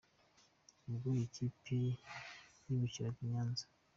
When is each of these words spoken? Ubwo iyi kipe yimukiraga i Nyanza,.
Ubwo 0.87 1.07
iyi 1.13 1.25
kipe 1.35 1.75
yimukiraga 2.65 3.19
i 3.23 3.27
Nyanza,. 3.31 3.65